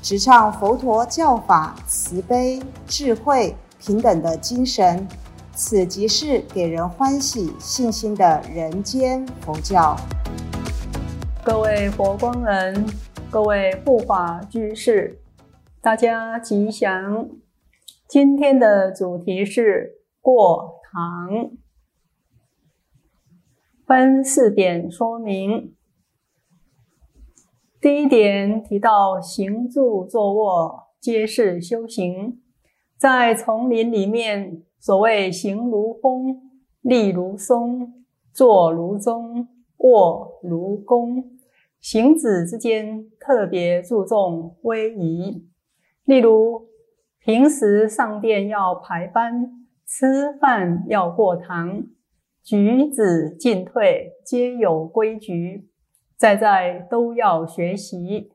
[0.00, 5.06] 直唱佛陀教法慈悲、智慧、平等的精神。
[5.52, 9.96] 此即是给人欢喜、信心的人间佛教。
[11.44, 12.86] 各位佛光人，
[13.28, 15.20] 各位护法居士，
[15.80, 17.28] 大家吉祥。
[18.06, 21.50] 今天的主题是过堂，
[23.84, 25.74] 分四点说明。
[27.88, 32.38] 第一点提到行住坐卧皆是修行，
[32.98, 34.62] 在丛林里面。
[34.78, 36.50] 所谓行如风，
[36.82, 41.30] 立如松，坐如钟，卧如弓。
[41.80, 45.48] 行止之间特别注重威仪。
[46.04, 46.66] 例如，
[47.20, 51.84] 平时上殿要排班，吃饭要过堂，
[52.42, 55.67] 举止进退皆有规矩，
[56.18, 58.32] 在在都要学习。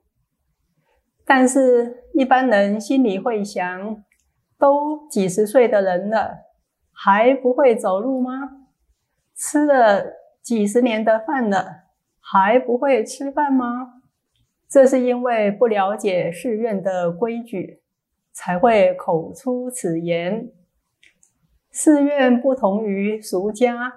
[1.23, 4.03] 但是，一般人心里会想。
[4.56, 6.38] 都几十岁的人了，
[6.94, 8.70] 还不会走路吗？
[9.36, 11.88] 吃了几十年的饭了，
[12.22, 13.95] 还不会吃饭吗？
[14.70, 17.81] 这是因为不了解寺院的规矩，
[18.31, 20.50] 才会口出此言。
[21.70, 23.92] 寺院不同于俗家，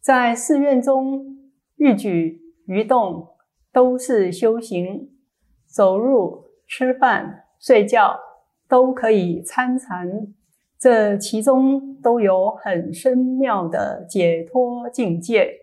[0.00, 3.30] 在寺院中，欲举于动
[3.72, 5.10] 都是修行，
[5.66, 8.20] 走路、吃饭、睡觉。
[8.70, 10.06] 都可以参禅，
[10.78, 15.54] 这其中都有很深妙的解脱境界。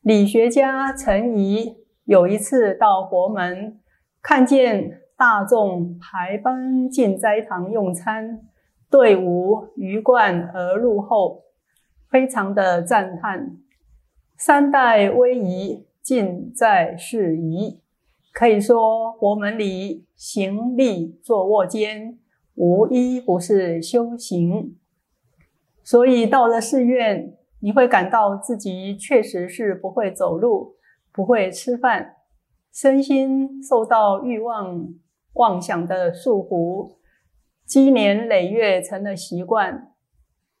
[0.00, 3.78] 理学家陈怡有一次到佛门，
[4.20, 8.40] 看见大众排班进斋堂用餐，
[8.90, 11.44] 队伍鱼贯而入后，
[12.10, 13.56] 非常的赞叹：
[14.40, 17.80] 三代威仪，尽在事宜。
[18.32, 22.16] 可以说，佛门里行立坐卧间，
[22.54, 24.76] 无一不是修行。
[25.82, 30.76] 所以到了寺院，你会感到自己确实是不会走路，
[31.12, 32.14] 不会吃饭，
[32.72, 34.94] 身心受到欲望
[35.32, 36.92] 妄想的束缚，
[37.66, 39.87] 积年累月成了习惯。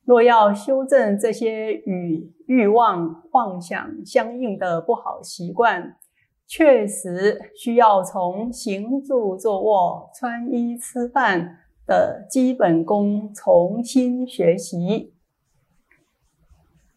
[0.08, 5.98] 若要修正这些与欲望妄想相应的不好习惯，
[6.46, 15.12] 确实需要从行住坐卧、穿衣吃饭的基本功重新学习。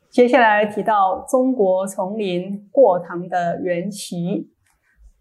[0.09, 4.50] 接下来提到中国丛林过堂的缘起，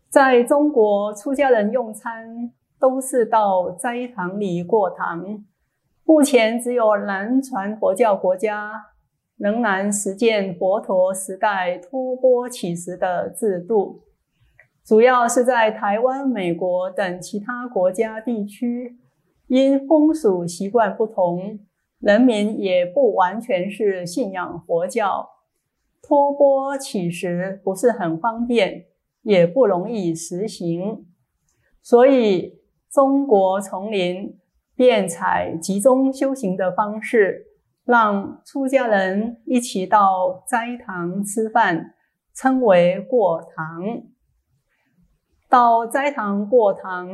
[0.08, 5.44] 在中国出家人用餐都是到斋堂里过堂。
[6.04, 8.72] 目前只有南传佛教国家
[9.36, 14.02] 仍然实践佛陀时代托钵乞食的制度。
[14.84, 18.98] 主要是在台湾、美国等其他国家地区，
[19.46, 21.60] 因风俗习惯不同，
[22.00, 25.28] 人民也不完全是信仰佛教，
[26.02, 28.86] 托钵乞食不是很方便，
[29.22, 31.06] 也不容易实行，
[31.80, 32.58] 所以
[32.90, 34.39] 中国丛林
[34.80, 37.48] 便采集中修行的方式，
[37.84, 41.92] 让出家人一起到斋堂吃饭，
[42.34, 43.82] 称为过堂。
[45.50, 47.06] 到斋堂过堂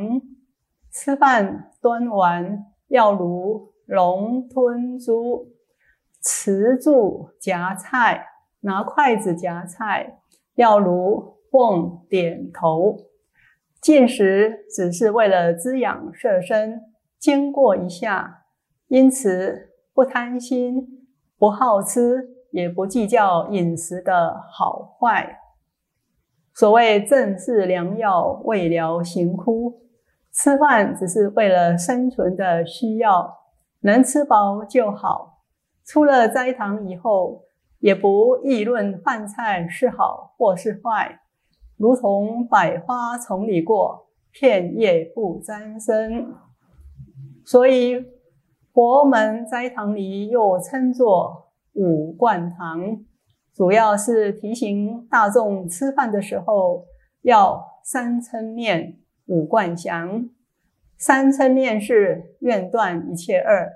[0.93, 5.49] 吃饭端碗，要如龙吞珠；
[6.23, 8.27] 持住夹菜，
[8.61, 10.19] 拿筷子夹菜，
[10.55, 12.95] 要如凤点头。
[13.81, 16.81] 进食只是为了滋养色身，
[17.19, 18.45] 经过一下，
[18.87, 25.39] 因此不贪心，不好吃，也不计较饮食的好坏。
[26.53, 29.81] 所谓正是良药，未疗行枯。
[30.31, 33.39] 吃饭只是为了生存的需要，
[33.81, 35.39] 能吃饱就好。
[35.83, 37.43] 出了斋堂以后，
[37.79, 41.21] 也不议论饭菜是好或是坏，
[41.77, 46.33] 如同百花丛里过，片叶不沾身。
[47.47, 47.95] 所以
[48.73, 53.05] 佛门斋堂里又称作五灌堂。
[53.55, 56.85] 主要是提醒大众吃饭的时候
[57.21, 58.97] 要三称念
[59.27, 60.29] 五贯祥，
[60.97, 63.69] 三嗔念是愿断一切恶，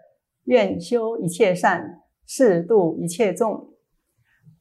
[0.43, 3.69] 愿修一切善，誓度一切众。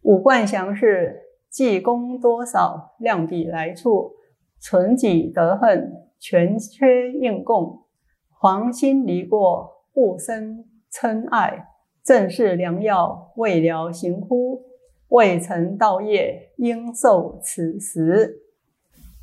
[0.02, 1.20] 五观祥是
[1.50, 4.12] 济功多少，量比来处，
[4.60, 7.82] 存己得恨，全缺应供，
[8.42, 11.66] 黄心离过，不生嗔爱，
[12.02, 14.62] 正是良药，未了行乎？
[15.08, 18.40] 未曾道业，应受此时。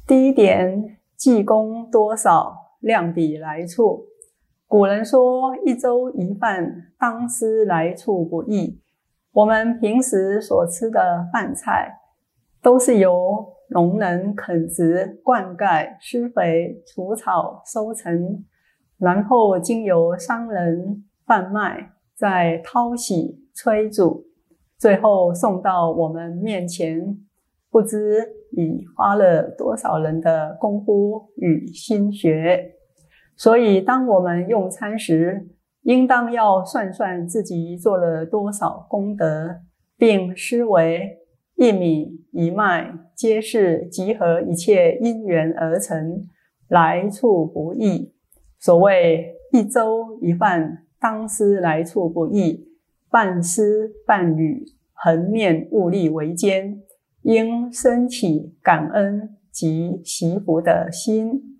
[0.05, 4.05] 第一点，济功多少，量比来处。
[4.67, 8.79] 古人说：“一粥一饭，当思来处不易。”
[9.33, 11.91] 我们平时所吃的饭菜，
[12.61, 18.45] 都是由农人垦植、灌溉、施肥、除草、收成，
[18.97, 24.25] 然后经由商人贩卖，再淘洗、炊煮，
[24.77, 27.17] 最后送到我们面前，
[27.69, 32.73] 不知已花了多少人的功夫与心血。
[33.35, 35.47] 所以，当我们用餐时，
[35.83, 39.57] 应当要算算自己做了多少功德，
[39.95, 41.19] 并思维
[41.55, 46.27] 一米一麦皆是集合一切因缘而成，
[46.67, 48.16] 来处不易。
[48.59, 52.67] 所谓一粥一饭，当思来处不易，
[53.09, 56.81] 半丝半缕，恒念物力维艰，
[57.21, 61.59] 应升起感恩及祈福的心。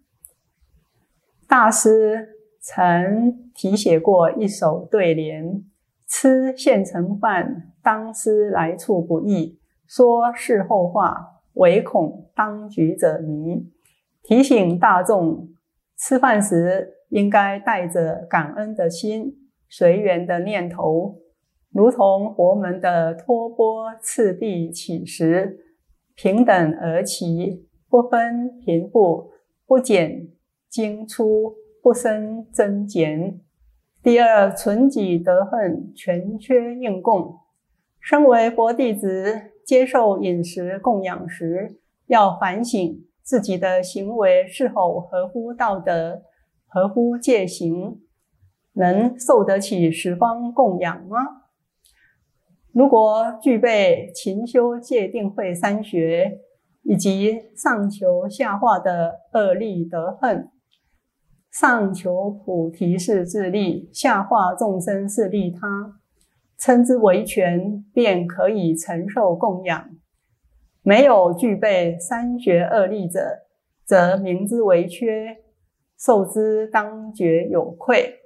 [1.48, 2.34] 大师。
[2.60, 5.64] 曾题写过一首对联
[6.06, 9.58] ：“吃现成饭，当思来处不易；
[9.88, 11.16] 说事后话，
[11.54, 13.72] 唯恐当局者迷。”
[14.22, 15.48] 提醒大众，
[15.98, 21.20] 吃饭时应该带着感恩的心、随缘的念头，
[21.72, 25.60] 如同佛门的托钵次第起食，
[26.16, 29.32] 平等而齐，不分贫富，
[29.66, 30.30] 不减
[30.70, 31.56] 精粗。
[31.80, 33.40] 不生增减。
[34.04, 37.34] 第二，存己得恨，全缺应供。
[38.02, 46.22] 身为佛弟子，接受饮食供养时，要反省自己的行为是否合乎道德、
[46.66, 48.00] 合乎戒行，
[48.72, 51.18] 能受得起十方供养吗？
[52.72, 56.40] 如果具备勤修戒定慧三学，
[56.84, 60.50] 以及上求下化的恶利得恨。
[61.52, 66.00] 上求菩提是自利，下化众生是利他，
[66.58, 69.90] 称之为权，便可以承受供养。
[70.88, 73.20] 没有具备三学二立者，
[73.84, 75.36] 则名之为缺，
[76.00, 78.20] 受之当觉有愧。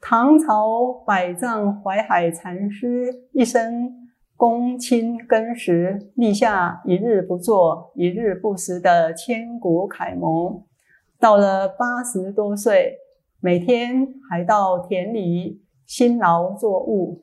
[0.00, 10.66] 唐朝百丈怀海禅师一生躬亲耕时，立下一日不做，一日不食的千古楷模。
[11.20, 12.96] 到了八十多岁，
[13.38, 17.22] 每天还到田里辛劳作物，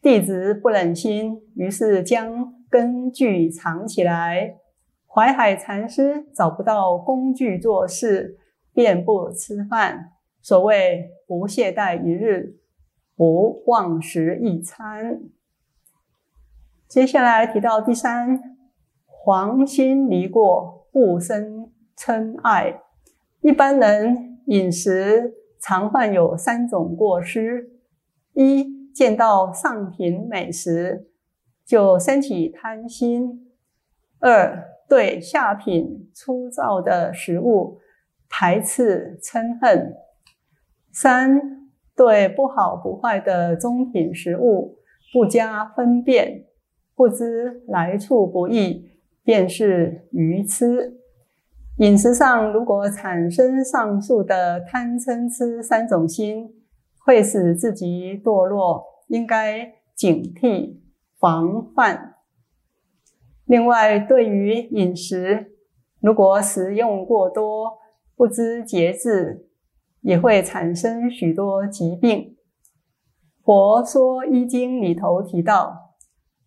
[0.00, 4.56] 弟子不忍心，于是将根据藏起来。
[5.06, 8.38] 淮海禅师找不到工具做事，
[8.72, 10.12] 便不吃饭。
[10.40, 12.56] 所谓不懈怠一日，
[13.14, 15.20] 不忘食一餐。
[16.88, 18.40] 接下来提到第三，
[19.06, 22.80] 黄心离过，不生嗔爱。
[23.42, 27.70] 一般人饮食常患有三种过失：
[28.32, 31.11] 一见到上品美食
[31.72, 33.48] 就升起贪心；
[34.20, 37.78] 二对下品粗糙的食物
[38.28, 39.94] 排斥嗔恨；
[40.92, 44.76] 三对不好不坏的中品食物
[45.14, 46.44] 不加分辨，
[46.94, 48.90] 不知来处不易，
[49.24, 50.98] 便是愚痴。
[51.78, 56.52] 饮食上，如果产生上述的贪嗔痴三种心，
[56.98, 60.81] 会使自己堕落，应该警惕
[61.22, 62.16] 防范。
[63.44, 65.52] 另外，对于饮食，
[66.00, 67.78] 如果食用过多、
[68.16, 69.48] 不知节制，
[70.00, 72.36] 也会产生许多疾病。
[73.44, 75.94] 佛说《医经》里头提到，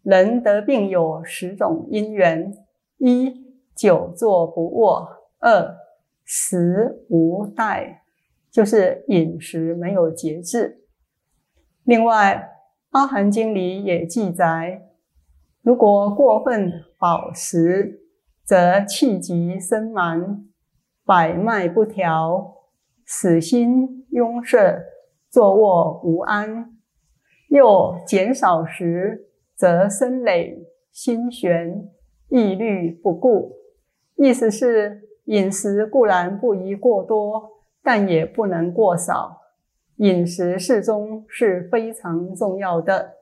[0.04, 2.54] 人得病有十种因缘：
[2.98, 3.46] 一。
[3.76, 5.06] 久坐不卧，
[5.40, 5.76] 二
[6.24, 7.98] 食无怠，
[8.50, 10.86] 就是饮食没有节制。
[11.84, 12.52] 另外，
[12.96, 14.88] 《阿含经》里也记载，
[15.62, 18.00] 如果过分饱食，
[18.46, 20.46] 则气急身满，
[21.06, 22.56] 百脉不调，
[23.06, 24.82] 死心壅塞，
[25.30, 26.68] 坐卧无安；
[27.50, 31.90] 又减少食，则身累心悬，
[32.30, 33.58] 意虑不顾。
[34.16, 37.50] 意思是，饮食固然不宜过多，
[37.84, 39.42] 但也不能过少。
[39.98, 43.14] 饮食适中是非常重要的。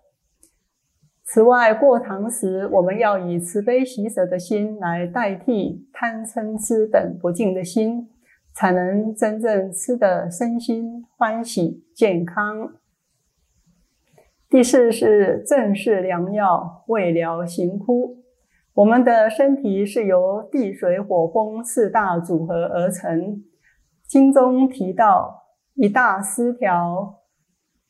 [1.24, 8.10] 此外，过堂时我们要以慈悲喜舍的心来代替贪嗔痴等不净的心，
[8.54, 12.74] 才能真正吃得身心欢喜健康。
[14.50, 18.18] 第四是正视良药，未疗行枯。
[18.74, 23.44] 我们的身体是由地水火风四大组合而成。
[24.06, 25.43] 经中提到
[25.76, 27.22] 一大失调，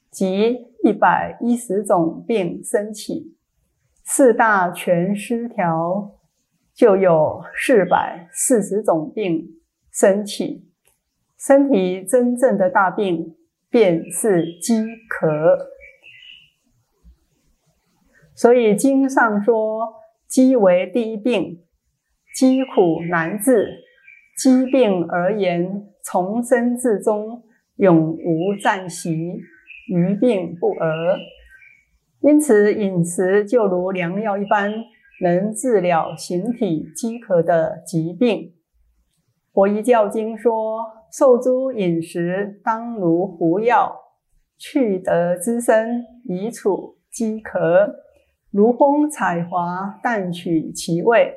[0.09, 3.35] 即一百一十种病升起；
[4.03, 6.19] 四大全失调，
[6.73, 9.61] 就有四百四十种病
[9.91, 10.69] 升起。
[11.37, 13.35] 身体真正的大病，
[13.69, 15.69] 便是饥渴。
[18.33, 19.93] 所以经上说，
[20.27, 21.63] 饥为第一病，
[22.33, 23.83] 饥苦难治。
[24.37, 27.43] 疾病而言，从生至终，
[27.77, 29.11] 永无暂息，
[29.87, 31.17] 余病不讹。
[32.21, 34.71] 因此，饮食就如良药一般，
[35.21, 38.53] 能治疗形体饥渴的疾病。
[39.51, 40.79] 佛一教经说，
[41.11, 43.93] 受诸饮食，当如服药，
[44.57, 47.95] 去得滋生，以处饥渴。
[48.51, 51.35] 如风采华，淡取其味，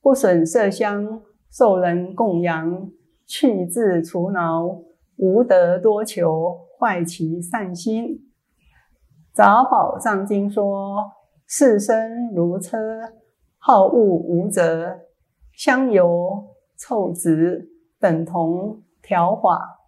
[0.00, 2.90] 不损色香，受人供养，
[3.26, 4.78] 去自除恼，
[5.18, 8.24] 无得多求，坏其善心。
[9.34, 11.12] 杂宝藏经说：
[11.46, 12.78] 世身如车，
[13.58, 15.00] 好恶无则，
[15.52, 16.46] 香油
[16.76, 17.68] 臭直，
[18.00, 19.80] 等同调法。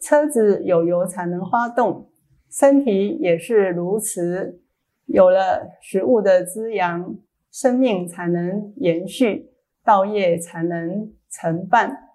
[0.00, 2.10] 车子有油才能发动，
[2.50, 4.60] 身体也是如此。
[5.06, 7.16] 有了食物的滋养，
[7.50, 9.52] 生命才能延续，
[9.84, 12.05] 道业才能承办。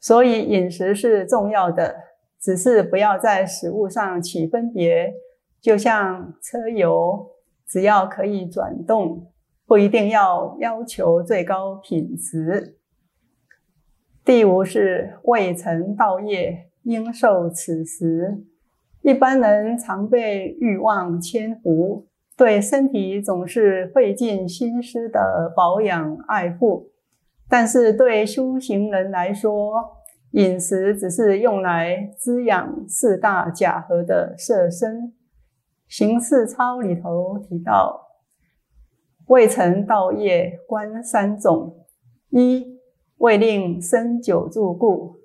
[0.00, 1.94] 所以饮食是重要的，
[2.40, 5.12] 只是不要在食物上起分别。
[5.60, 7.32] 就像车油，
[7.68, 9.30] 只要可以转动，
[9.66, 12.78] 不一定要要求最高品质。
[14.24, 18.42] 第五是未曾道业，应受此食。
[19.02, 26.89] 一般人常被欲望牵服，对身体总是费尽心思的保养爱护。
[27.50, 29.74] 但是对修行人来说，
[30.30, 35.12] 饮食只是用来滋养四大假合的色身。
[35.88, 38.06] 行事操里头提到，
[39.26, 41.84] 未成道业观三种：
[42.28, 42.78] 一
[43.16, 45.16] 未令生久住故，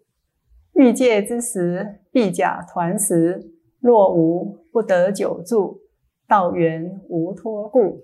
[0.74, 3.52] 欲界之时必假团食。
[3.80, 5.82] 若无不得久住，
[6.28, 8.02] 道缘无托故。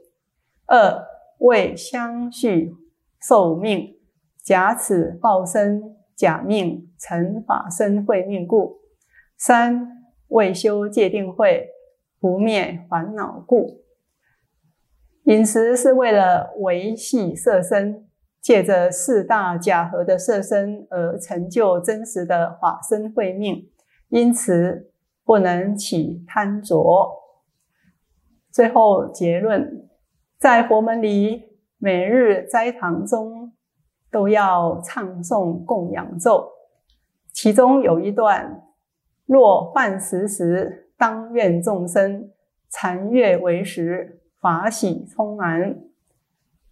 [0.68, 1.04] 二
[1.40, 2.76] 为相续
[3.20, 3.96] 寿命，
[4.44, 8.82] 假此报身假命成法身慧命故。
[9.38, 11.70] 三未修戒定慧，
[12.20, 13.82] 不灭烦恼故。
[15.24, 18.08] 饮食是为了维系色身，
[18.42, 23.70] 借着四大假合的色身而成就真实的法身慧命，
[24.10, 24.88] 因此。
[25.24, 26.76] 不能起贪着。
[28.52, 29.88] 最后结论，
[30.40, 31.44] 在佛门里，
[31.78, 33.54] 每日斋堂中
[34.12, 36.50] 都要唱诵供养咒，
[37.32, 38.62] 其中有一段：
[39.26, 42.30] 若饭食时，当愿众生
[42.70, 45.80] 禅悦为食，法喜充满。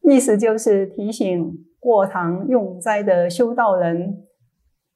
[0.01, 4.25] 意思就是提醒过堂用斋的修道人。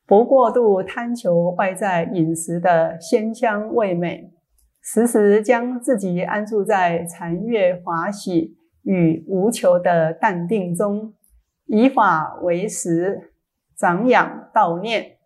[0.05, 4.33] 不过度贪求外在饮食的鲜香味美，
[4.81, 11.13] 时时将自己安住在禅悦华喜与无求的淡定中，
[11.65, 13.33] 以法为食，
[13.77, 15.17] 长养道念。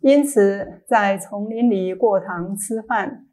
[0.00, 3.26] 因此，在丛林里过堂吃饭，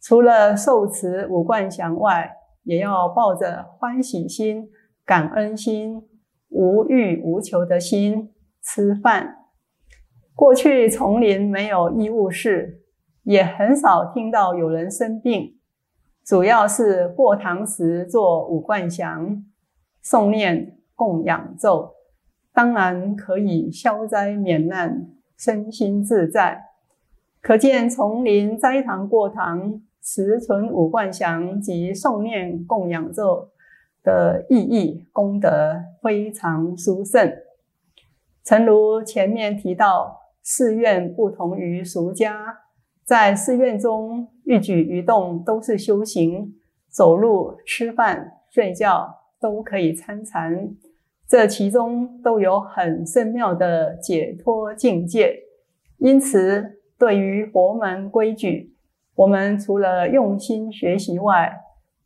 [0.00, 2.32] 除了受持五贯祥外，
[2.64, 4.68] 也要抱着欢喜心、
[5.04, 6.08] 感恩心、
[6.48, 9.36] 无欲无求的心吃饭。
[10.34, 12.82] 过去丛林没有医务室，
[13.22, 15.58] 也很少听到有人生病，
[16.24, 19.44] 主要是过堂时做五贯祥、
[20.04, 21.94] 诵念供养咒，
[22.52, 26.64] 当然可以消灾免难、身心自在。
[27.40, 33.50] 可见丛林斋堂过堂持存五贯祥及诵念供养咒
[34.02, 37.32] 的意义功德非常殊胜。
[38.42, 40.16] 诚如前面提到。
[40.50, 42.60] 寺院不同于俗家，
[43.04, 46.54] 在寺院中一举一动都是修行，
[46.88, 50.74] 走路、吃饭、睡觉都可以参禅，
[51.28, 55.40] 这其中都有很深妙的解脱境界。
[55.98, 58.74] 因此，对于佛门规矩，
[59.14, 61.60] 我们除了用心学习外，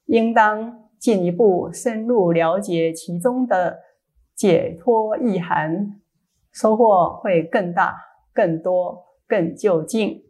[0.06, 3.78] 应当进一步深入了解其中的
[4.34, 6.00] 解脱意涵，
[6.52, 7.94] 收获会更大、
[8.34, 10.22] 更多、更就近。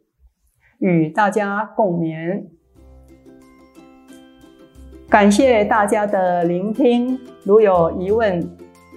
[0.78, 2.44] 与大家共勉。
[5.08, 8.40] 感谢大家的聆听，如有疑问，